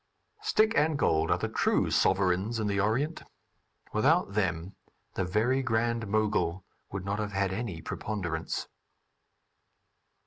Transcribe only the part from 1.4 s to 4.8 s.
true sovereigns in the Orient; without them